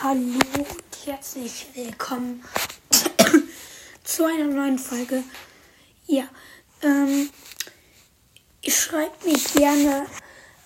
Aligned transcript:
Hallo 0.00 0.20
und 0.20 1.06
herzlich 1.06 1.66
willkommen 1.74 2.44
zu 4.04 4.26
einer 4.26 4.44
neuen 4.44 4.78
Folge. 4.78 5.24
Ja, 6.06 6.22
ähm, 6.82 7.28
ich 8.60 8.76
schreibt 8.76 9.26
mir 9.26 9.36
gerne 9.56 10.06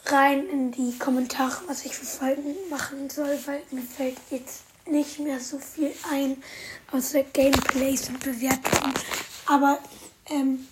rein 0.05 0.47
in 0.51 0.73
die 0.73 0.99
Kommentare, 0.99 1.63
was 1.67 1.87
ich 1.87 1.95
für 1.97 2.05
Folgen 2.05 2.55
machen 2.69 3.09
soll, 3.09 3.39
weil 3.47 3.63
mir 3.71 3.81
fällt 3.81 4.19
jetzt 4.31 4.65
nicht 4.85 5.19
mehr 5.19 5.41
so 5.41 5.59
viel 5.59 5.93
ein, 6.11 6.43
außer 6.91 7.23
Gameplays 7.23 8.11
und 8.11 8.21
Bewertungen. 8.21 8.93
Aber, 9.47 9.79
ähm, 10.29 10.69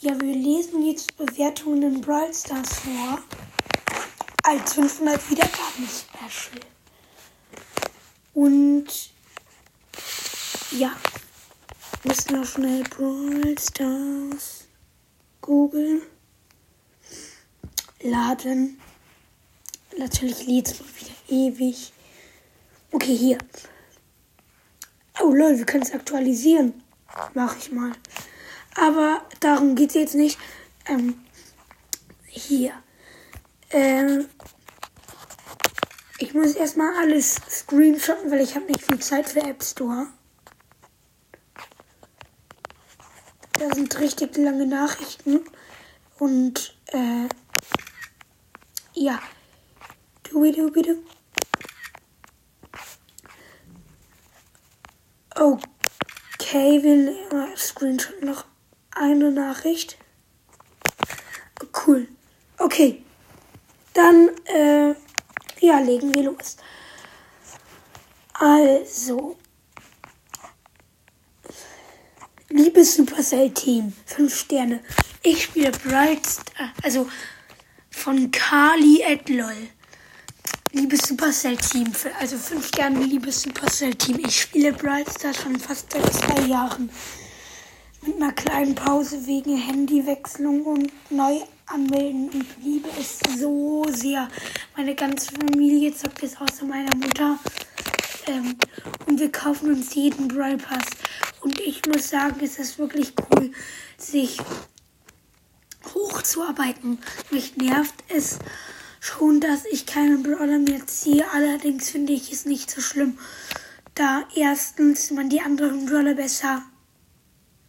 ja, 0.00 0.12
wir 0.20 0.32
lesen 0.32 0.86
jetzt 0.86 1.16
Bewertungen 1.16 1.82
in 1.82 2.00
Brawl 2.02 2.32
Stars 2.32 2.78
vor 2.78 3.18
als 4.48 4.72
500 4.72 5.30
Wiedergaben 5.30 5.86
Special. 5.86 6.60
Und 8.32 8.86
ja, 10.70 10.96
müssen 12.04 12.40
noch 12.40 12.46
schnell 12.46 12.82
Brawl 12.84 13.56
Stars 13.58 14.64
googeln. 15.42 16.00
Laden. 18.00 18.80
Natürlich 19.98 20.46
lädt 20.46 20.68
es 20.68 20.80
mal 20.80 20.88
wieder 20.98 21.14
ewig. 21.28 21.92
Okay, 22.92 23.16
hier. 23.16 23.38
Oh 25.20 25.34
lol, 25.34 25.58
wir 25.58 25.66
können 25.66 25.82
es 25.82 25.92
aktualisieren. 25.92 26.82
Mach 27.34 27.54
ich 27.58 27.70
mal. 27.70 27.92
Aber 28.76 29.20
darum 29.40 29.74
geht 29.74 29.90
es 29.90 29.96
jetzt 29.96 30.14
nicht. 30.14 30.38
Ähm, 30.86 31.20
hier. 32.28 32.72
Ähm, 33.70 34.28
ich 36.18 36.34
muss 36.34 36.54
erstmal 36.54 36.94
alles 36.96 37.36
screenshotten, 37.48 38.30
weil 38.30 38.40
ich 38.40 38.54
habe 38.54 38.66
nicht 38.66 38.82
viel 38.82 38.98
Zeit 38.98 39.28
für 39.28 39.40
App 39.40 39.62
Store. 39.62 40.06
Da 43.52 43.74
sind 43.74 43.98
richtig 43.98 44.36
lange 44.36 44.66
Nachrichten. 44.66 45.40
Und, 46.18 46.76
äh, 46.86 47.28
ja. 48.94 49.20
Du, 50.24 50.50
du, 50.52 50.70
du. 50.70 51.02
Okay, 55.34 56.82
wir 56.82 57.56
screenshotten 57.56 58.28
noch 58.28 58.44
eine 58.90 59.30
Nachricht. 59.30 59.98
Cool. 61.86 62.08
Okay. 62.58 63.04
Dann, 63.98 64.30
äh, 64.44 64.94
ja, 65.58 65.80
legen 65.80 66.14
wir 66.14 66.22
los. 66.22 66.56
Also. 68.32 69.36
Liebes 72.48 72.94
Supercell-Team, 72.94 73.92
5 74.06 74.38
Sterne. 74.38 74.84
Ich 75.24 75.42
spiele 75.42 75.72
Bright 75.72 76.24
Star, 76.24 76.72
also 76.84 77.08
von 77.90 78.30
Kali 78.30 79.02
at 79.02 79.28
LOL. 79.28 79.66
Liebes 80.70 81.00
Supercell-Team, 81.08 81.92
also 82.20 82.38
5 82.38 82.68
Sterne, 82.68 83.04
liebes 83.04 83.42
Supercell-Team. 83.42 84.20
Ich 84.24 84.42
spiele 84.42 84.72
Bright 84.74 85.10
Star 85.10 85.34
schon 85.34 85.58
fast 85.58 85.92
seit 85.92 86.14
zwei 86.14 86.42
Jahren. 86.42 86.88
Mit 88.02 88.14
einer 88.14 88.30
kleinen 88.30 88.76
Pause 88.76 89.26
wegen 89.26 89.58
Handywechslung 89.58 90.64
und 90.66 90.92
neu 91.10 91.40
anmelden. 91.68 92.30
Ich 92.32 92.64
liebe 92.64 92.88
es 92.98 93.18
so 93.38 93.84
sehr. 93.90 94.28
Meine 94.76 94.94
ganze 94.94 95.32
Familie 95.32 95.94
zockt 95.94 96.22
es 96.22 96.36
außer 96.36 96.64
meiner 96.64 96.94
Mutter. 96.96 97.38
Ähm, 98.26 98.56
und 99.06 99.20
wir 99.20 99.32
kaufen 99.32 99.70
uns 99.70 99.94
jeden 99.94 100.28
Brawl 100.28 100.56
Pass. 100.56 100.86
Und 101.40 101.60
ich 101.60 101.84
muss 101.86 102.08
sagen, 102.08 102.40
es 102.42 102.58
ist 102.58 102.78
wirklich 102.78 103.12
cool, 103.30 103.52
sich 103.96 104.38
hochzuarbeiten. 105.94 106.98
Mich 107.30 107.56
nervt 107.56 107.94
es 108.08 108.38
schon, 109.00 109.40
dass 109.40 109.64
ich 109.64 109.86
keinen 109.86 110.22
Brawler 110.22 110.58
mehr 110.58 110.86
ziehe. 110.86 111.24
Allerdings 111.32 111.90
finde 111.90 112.12
ich 112.12 112.32
es 112.32 112.44
nicht 112.44 112.70
so 112.70 112.80
schlimm, 112.80 113.18
da 113.94 114.24
erstens 114.34 115.10
man 115.10 115.28
die 115.28 115.40
anderen 115.40 115.86
Brawler 115.86 116.14
besser 116.14 116.62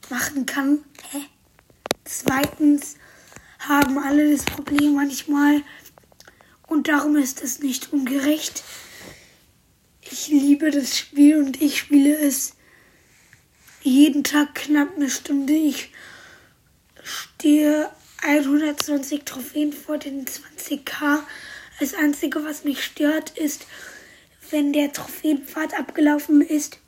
machen 0.10 0.46
kann. 0.46 0.84
Hä? 1.12 1.22
Zweitens 2.04 2.96
haben 3.60 3.98
alle 3.98 4.32
das 4.32 4.46
Problem 4.46 4.96
manchmal 4.96 5.62
und 6.68 6.88
darum 6.88 7.16
ist 7.16 7.42
es 7.44 7.60
nicht 7.60 7.92
ungerecht. 7.92 8.64
Ich 10.02 10.28
liebe 10.28 10.72
das 10.72 10.98
Spiel 10.98 11.38
und 11.38 11.62
ich 11.62 11.78
spiele 11.80 12.18
es 12.18 12.56
jeden 13.82 14.24
Tag 14.24 14.56
knapp 14.56 14.96
eine 14.96 15.10
Stunde. 15.10 15.54
Ich 15.54 15.92
stehe 17.04 17.90
120 18.24 19.24
Trophäen 19.24 19.74
vor 19.74 19.98
den 19.98 20.26
20k. 20.26 21.20
Das 21.80 21.94
Einzige, 21.94 22.44
was 22.44 22.64
mich 22.64 22.84
stört, 22.84 23.38
ist, 23.38 23.66
wenn 24.52 24.74
der 24.74 24.92
Trophäenpfad 24.92 25.78
abgelaufen 25.78 26.42
ist, 26.42 26.80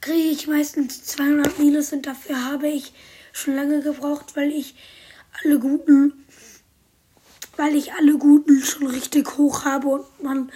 kriege 0.00 0.28
ich 0.28 0.46
meistens 0.46 1.04
200 1.04 1.58
Minus 1.58 1.92
und 1.92 2.06
dafür 2.06 2.44
habe 2.44 2.68
ich 2.68 2.92
schon 3.32 3.54
lange 3.54 3.80
gebraucht, 3.80 4.34
weil 4.34 4.50
ich 4.50 4.74
alle 5.42 5.58
guten, 5.58 6.24
weil 7.56 7.76
ich 7.76 7.92
alle 7.92 8.18
guten 8.18 8.62
schon 8.62 8.86
richtig 8.86 9.36
hoch 9.38 9.64
habe 9.64 9.88
und 9.88 10.22
man 10.22 10.52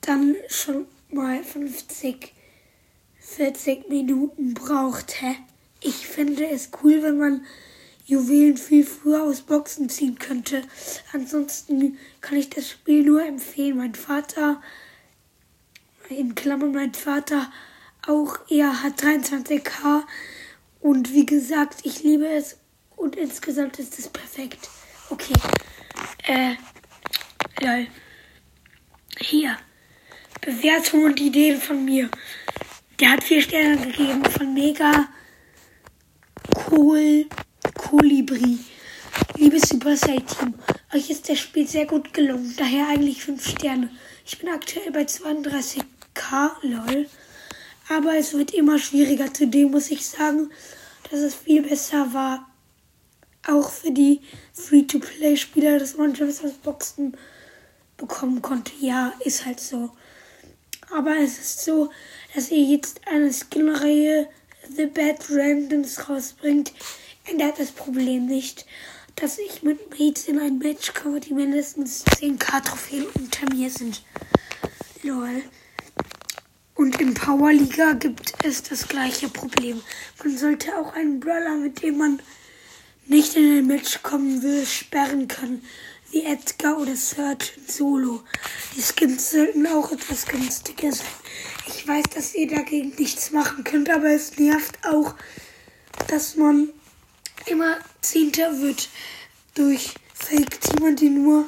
dann 0.00 0.36
schon 0.48 0.86
mal 1.10 1.42
50, 1.42 2.32
40 3.18 3.88
Minuten 3.88 4.54
braucht. 4.54 5.22
Hä? 5.22 5.36
Ich 5.80 6.06
finde 6.06 6.48
es 6.48 6.70
cool, 6.82 7.02
wenn 7.02 7.18
man 7.18 7.44
Juwelen 8.04 8.56
viel 8.56 8.84
früher 8.84 9.22
aus 9.22 9.42
Boxen 9.42 9.88
ziehen 9.88 10.18
könnte. 10.18 10.62
Ansonsten 11.12 11.98
kann 12.20 12.36
ich 12.36 12.50
das 12.50 12.68
Spiel 12.68 13.04
nur 13.04 13.24
empfehlen. 13.24 13.78
Mein 13.78 13.94
Vater, 13.94 14.60
in 16.08 16.34
Klammern 16.34 16.72
mein 16.72 16.94
Vater, 16.94 17.50
auch 18.06 18.38
er 18.50 18.82
hat 18.82 19.02
23k. 19.02 20.02
Und 20.80 21.12
wie 21.12 21.26
gesagt, 21.26 21.80
ich 21.84 22.02
liebe 22.02 22.26
es 22.26 22.56
und 23.02 23.16
insgesamt 23.16 23.78
ist 23.78 23.98
es 23.98 24.08
perfekt. 24.08 24.68
Okay. 25.10 25.34
Äh, 26.24 26.54
lol. 27.60 27.88
Hier. 29.18 29.58
Bewertungen 30.40 31.06
und 31.06 31.20
Ideen 31.20 31.60
von 31.60 31.84
mir. 31.84 32.08
Der 33.00 33.10
hat 33.10 33.24
vier 33.24 33.42
Sterne 33.42 33.76
gegeben 33.78 34.24
von 34.24 34.54
Mega 34.54 35.08
Cool 36.70 37.26
Kolibri. 37.74 38.58
Liebes 39.36 39.68
Supercell-Team, 39.68 40.54
euch 40.94 41.10
ist 41.10 41.28
das 41.28 41.38
Spiel 41.38 41.66
sehr 41.66 41.86
gut 41.86 42.14
gelungen, 42.14 42.54
daher 42.56 42.88
eigentlich 42.88 43.24
5 43.24 43.46
Sterne. 43.46 43.90
Ich 44.24 44.38
bin 44.38 44.48
aktuell 44.48 44.90
bei 44.92 45.02
32k, 45.02 46.50
lol. 46.62 47.08
Aber 47.88 48.16
es 48.16 48.32
wird 48.32 48.54
immer 48.54 48.78
schwieriger. 48.78 49.32
Zudem 49.34 49.72
muss 49.72 49.90
ich 49.90 50.06
sagen, 50.06 50.50
dass 51.10 51.20
es 51.20 51.34
viel 51.34 51.62
besser 51.62 52.14
war, 52.14 52.51
auch 53.46 53.70
für 53.70 53.90
die 53.90 54.20
Free-to-Play-Spieler, 54.52 55.78
dass 55.78 55.96
man 55.96 56.12
Gems 56.12 56.44
aus 56.44 56.52
Boxen 56.52 57.16
bekommen 57.96 58.42
konnte. 58.42 58.72
Ja, 58.80 59.12
ist 59.24 59.46
halt 59.46 59.60
so. 59.60 59.90
Aber 60.90 61.16
es 61.16 61.38
ist 61.38 61.64
so, 61.64 61.90
dass 62.34 62.50
ihr 62.50 62.64
jetzt 62.64 63.00
eine 63.06 63.32
Skin-Reihe 63.32 64.28
The 64.76 64.86
Bad 64.86 65.28
Randoms 65.30 66.08
rausbringt, 66.08 66.72
ändert 67.24 67.58
das 67.58 67.72
Problem 67.72 68.26
nicht, 68.26 68.66
dass 69.16 69.38
ich 69.38 69.62
mit 69.62 69.90
Mates 69.90 70.28
in 70.28 70.38
ein 70.38 70.58
Match 70.58 70.94
komme, 70.94 71.20
die 71.20 71.34
mindestens 71.34 72.04
10k 72.04 72.64
Trophäen 72.64 73.06
unter 73.14 73.52
mir 73.54 73.70
sind. 73.70 74.02
Lol. 75.02 75.42
Und 76.74 77.00
in 77.00 77.14
Power 77.14 77.52
Liga 77.52 77.92
gibt 77.92 78.32
es 78.44 78.62
das 78.62 78.88
gleiche 78.88 79.28
Problem. 79.28 79.82
Man 80.22 80.36
sollte 80.36 80.76
auch 80.76 80.94
einen 80.94 81.20
Brawler, 81.20 81.56
mit 81.56 81.82
dem 81.82 81.98
man 81.98 82.20
nicht 83.06 83.36
in 83.36 83.58
ein 83.58 83.66
Match 83.66 84.02
kommen 84.02 84.42
will, 84.42 84.66
sperren 84.66 85.28
können, 85.28 85.64
wie 86.10 86.24
Edgar 86.24 86.78
oder 86.78 86.92
in 86.92 87.38
Solo. 87.66 88.22
Die 88.76 88.82
Skins 88.82 89.30
sollten 89.30 89.66
auch 89.66 89.90
etwas 89.92 90.26
günstiger 90.26 90.92
sein. 90.92 91.06
Ich 91.66 91.86
weiß, 91.86 92.04
dass 92.14 92.34
ihr 92.34 92.48
dagegen 92.48 92.92
nichts 92.98 93.30
machen 93.30 93.64
könnt, 93.64 93.90
aber 93.90 94.10
es 94.10 94.38
nervt 94.38 94.78
auch, 94.86 95.14
dass 96.08 96.36
man 96.36 96.68
immer 97.46 97.76
Zehnter 98.00 98.60
wird 98.60 98.88
durch 99.54 99.94
Fake-Teamer, 100.14 100.92
die 100.92 101.08
nur 101.08 101.46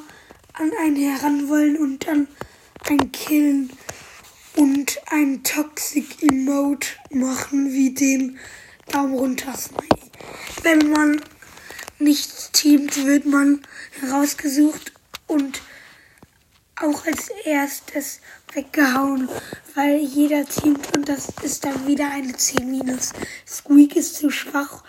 an 0.53 0.71
einen 0.81 0.95
heran 0.95 1.49
wollen 1.49 1.77
und 1.77 2.07
dann 2.07 2.27
ein 2.89 3.11
killen 3.11 3.71
und 4.55 4.99
ein 5.11 5.43
Toxic 5.43 6.21
Emote 6.21 6.87
machen 7.11 7.71
wie 7.71 7.93
den 7.93 8.39
Daumen 8.87 9.15
runter 9.15 9.55
Smiley. 9.55 10.11
Wenn 10.63 10.89
man 10.91 11.21
nicht 11.99 12.53
teamt, 12.53 13.05
wird 13.05 13.25
man 13.25 13.61
herausgesucht 14.01 14.91
und 15.27 15.61
auch 16.75 17.05
als 17.05 17.29
erstes 17.45 18.19
weggehauen, 18.53 19.29
weil 19.75 19.97
jeder 19.97 20.45
teamt 20.45 20.95
und 20.95 21.07
das 21.07 21.29
ist 21.41 21.63
dann 21.63 21.87
wieder 21.87 22.11
eine 22.11 22.35
10 22.35 22.69
minus. 22.69 23.13
Squeak 23.47 23.95
ist 23.95 24.15
zu 24.15 24.29
schwach 24.29 24.83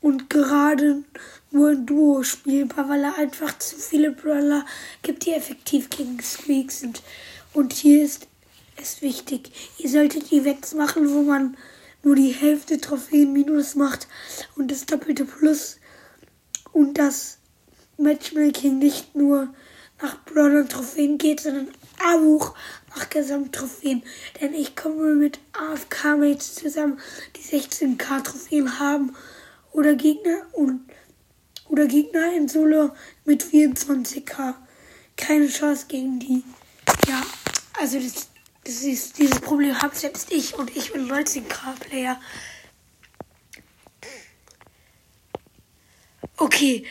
und 0.00 0.28
gerade 0.28 1.02
nur 1.50 1.70
ein 1.70 1.86
Duo 1.86 2.22
spielbar, 2.22 2.88
weil 2.88 3.04
er 3.04 3.16
einfach 3.16 3.58
zu 3.58 3.76
viele 3.76 4.10
Brawler 4.10 4.66
gibt, 5.02 5.24
die 5.24 5.32
effektiv 5.32 5.88
gegen 5.88 6.20
Squeak 6.20 6.72
sind. 6.72 7.02
Und 7.54 7.72
hier 7.72 8.02
ist 8.02 8.26
es 8.76 9.00
wichtig, 9.00 9.50
ihr 9.78 9.88
solltet 9.88 10.30
Events 10.32 10.74
machen, 10.74 11.14
wo 11.14 11.22
man 11.22 11.56
nur 12.02 12.16
die 12.16 12.32
Hälfte 12.32 12.80
Trophäen 12.80 13.32
minus 13.32 13.76
macht 13.76 14.08
und 14.56 14.70
das 14.70 14.84
doppelte 14.84 15.24
Plus 15.24 15.78
und 16.74 16.98
das 16.98 17.38
Matchmaking 17.96 18.78
nicht 18.78 19.14
nur 19.14 19.48
nach 20.02 20.22
Brawler 20.24 20.68
Trophäen 20.68 21.16
geht, 21.16 21.40
sondern 21.40 21.68
auch 22.04 22.54
nach 22.94 23.08
Gesamttrophäen. 23.08 24.02
Denn 24.40 24.52
ich 24.52 24.76
komme 24.76 25.14
mit 25.14 25.38
AFK-Mates 25.52 26.56
zusammen, 26.56 26.98
die 27.36 27.40
16k 27.40 28.22
Trophäen 28.22 28.78
haben 28.78 29.16
oder 29.72 29.94
Gegner 29.94 30.42
und 30.52 30.80
oder 31.68 31.86
Gegner 31.86 32.34
in 32.34 32.48
Solo 32.48 32.90
mit 33.24 33.42
24k. 33.42 34.54
Keine 35.16 35.48
Chance 35.48 35.86
gegen 35.88 36.18
die. 36.18 36.44
Ja, 37.08 37.22
also 37.80 37.98
das, 37.98 38.28
das 38.64 38.82
ist, 38.82 39.18
dieses 39.18 39.40
Problem 39.40 39.80
habe 39.80 39.94
selbst 39.94 40.32
ich 40.32 40.58
und 40.58 40.76
ich 40.76 40.92
bin 40.92 41.08
19k 41.08 41.78
Player. 41.80 42.20
Okay, 46.36 46.84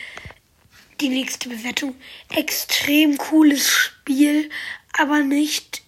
die 1.02 1.10
nächste 1.10 1.50
Bewertung. 1.50 1.96
Extrem 2.30 3.18
cooles 3.18 3.68
Spiel, 3.68 4.48
aber 4.94 5.20
nicht 5.20 5.82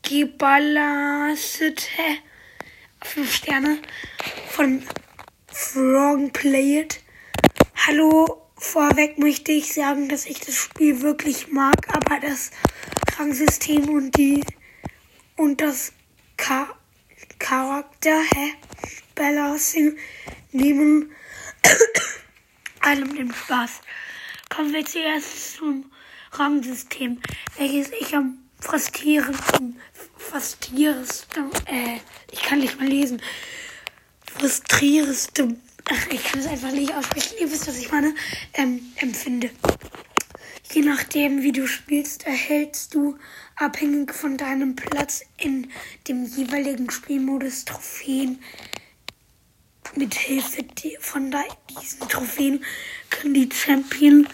gebalanced. 0.00 1.88
Fünf 3.04 3.34
Sterne 3.34 3.82
von 4.48 4.82
Frog 5.46 6.32
Play 6.32 6.80
It. 6.80 7.00
Hallo, 7.86 8.46
vorweg 8.56 9.18
möchte 9.18 9.52
ich 9.52 9.74
sagen, 9.74 10.08
dass 10.08 10.24
ich 10.24 10.40
das 10.40 10.56
Spiel 10.56 11.02
wirklich 11.02 11.48
mag, 11.48 11.76
aber 11.94 12.18
das 12.18 12.50
Rangsystem 13.18 13.90
und 13.90 14.16
die 14.16 14.42
und 15.36 15.60
das 15.60 15.92
Ka 16.38 16.74
Charakter, 17.38 18.22
hä? 18.34 18.54
Balancing 19.14 19.98
nehmen 20.52 21.12
allem 22.82 23.14
den 23.14 23.32
Spaß. 23.32 23.80
Kommen 24.48 24.72
wir 24.72 24.84
zuerst 24.84 25.56
zum 25.56 25.90
Rangsystem, 26.32 27.20
welches 27.58 27.90
ich 28.00 28.14
am 28.14 28.38
frustrierendsten, 28.60 29.80
frustrierendsten, 30.16 31.50
äh, 31.66 31.98
ich 32.30 32.42
kann 32.42 32.60
nicht 32.60 32.78
mal 32.78 32.88
lesen, 32.88 33.20
frustrierendsten, 34.26 35.60
ach, 35.90 36.06
ich 36.10 36.22
kann 36.22 36.40
es 36.40 36.46
einfach 36.46 36.70
nicht 36.72 36.94
aussprechen, 36.94 37.36
ihr 37.40 37.50
wisst, 37.50 37.66
was 37.66 37.78
ich 37.78 37.90
meine, 37.90 38.14
ähm, 38.54 38.80
empfinde. 38.96 39.50
Je 40.72 40.82
nachdem, 40.82 41.42
wie 41.42 41.52
du 41.52 41.66
spielst, 41.66 42.26
erhältst 42.26 42.94
du 42.94 43.18
abhängig 43.56 44.14
von 44.14 44.38
deinem 44.38 44.74
Platz 44.74 45.22
in 45.36 45.70
dem 46.08 46.24
jeweiligen 46.24 46.90
Spielmodus 46.90 47.66
Trophäen 47.66 48.38
mit 49.96 50.14
Hilfe 50.14 50.64
von 51.00 51.34
diesen 51.80 52.08
Trophäen 52.08 52.64
können 53.10 53.34
die 53.34 53.48
Champion 53.52 54.26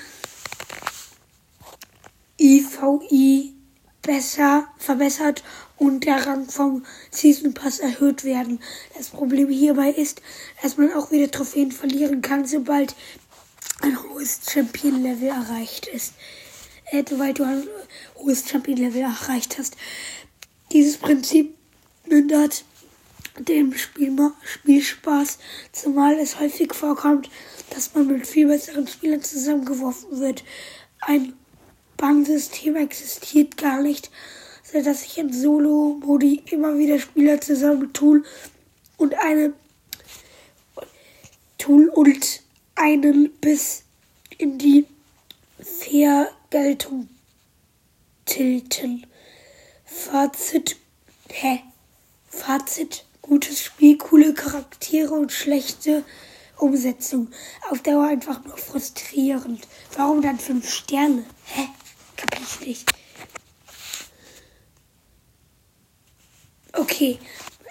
IVI 2.41 3.55
besser 4.03 4.69
verbessert 4.79 5.43
und 5.77 6.05
der 6.05 6.27
Rang 6.27 6.49
vom 6.49 6.85
Season 7.11 7.55
Pass 7.55 7.79
erhöht 7.79 8.25
werden. 8.25 8.61
Das 8.97 9.09
Problem 9.09 9.49
hierbei 9.49 9.91
ist, 9.91 10.23
dass 10.63 10.77
man 10.77 10.93
auch 10.93 11.11
wieder 11.11 11.31
Trophäen 11.31 11.73
verlieren 11.73 12.23
kann, 12.23 12.47
sobald 12.47 12.95
ein 13.83 14.03
hohes 14.03 14.41
Champion 14.51 15.03
Level 15.03 15.29
erreicht 15.29 15.87
ist. 15.87 16.15
Äh, 16.91 17.05
sobald 17.09 17.39
du 17.39 17.45
ein 17.45 17.65
hohes 18.17 18.49
Champion 18.49 18.79
Level 18.79 19.03
erreicht 19.03 19.59
hast. 19.59 19.77
Dieses 20.73 20.97
Prinzip 20.97 21.55
mindert 22.07 22.65
dem 23.41 23.77
Spiel 23.77 24.17
Spielspaß, 24.45 25.39
zumal 25.73 26.19
es 26.19 26.41
häufig 26.41 26.75
vorkommt, 26.75 27.31
dass 27.71 27.95
man 27.95 28.07
mit 28.07 28.27
viel 28.27 28.49
besseren 28.49 28.87
Spielern 28.87 29.23
zusammengeworfen 29.23 30.21
wird. 30.21 30.45
Ein 31.01 31.35
Bangsystem 31.97 32.77
existiert 32.77 33.57
gar 33.57 33.83
nicht, 33.83 34.11
sodass 34.63 35.03
sich 35.03 35.19
in 35.19 35.33
Solo-Modi 35.33 36.43
immer 36.51 36.79
wieder 36.79 36.99
Spieler 36.99 37.41
zusammentun 37.41 38.25
und 38.97 39.15
eine 39.15 39.53
tun 41.59 41.89
und 41.89 42.43
einen 42.75 43.31
bis 43.41 43.83
in 44.37 44.59
die 44.59 44.87
Vergeltung 45.61 47.09
tilten. 48.25 49.07
Fazit. 49.85 50.77
Hä? 51.29 51.63
Fazit 52.29 53.05
gutes 53.29 53.63
Spiel, 53.63 53.99
coole 53.99 54.33
Charaktere 54.33 55.13
und 55.13 55.31
schlechte 55.31 56.03
Umsetzung. 56.57 57.29
Auf 57.71 57.83
Dauer 57.83 58.09
einfach 58.09 58.43
nur 58.45 58.57
frustrierend. 58.57 59.69
Warum 59.97 60.23
dann 60.23 60.39
fünf 60.39 60.69
Sterne? 60.69 61.25
Hä? 61.45 61.69
Kapier 62.17 62.41
ich 62.43 62.67
nicht. 62.67 62.93
Okay, 66.73 67.19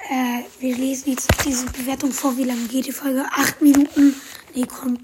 äh, 0.10 0.44
wir 0.60 0.76
lesen 0.76 1.12
jetzt 1.12 1.28
diese 1.46 1.66
Bewertung 1.66 2.12
vor. 2.12 2.38
Wie 2.38 2.44
lange 2.44 2.68
geht 2.68 2.86
die 2.86 2.92
Folge? 2.92 3.26
Acht 3.32 3.62
Minuten. 3.62 4.16
Nee, 4.54 4.66
komm. 4.68 5.00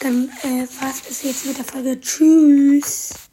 Dann 0.00 0.30
äh, 0.42 0.66
war 0.80 0.90
es 0.90 1.00
bis 1.00 1.22
jetzt 1.24 1.46
mit 1.46 1.58
der 1.58 1.64
Folge. 1.64 2.00
Tschüss. 2.00 3.27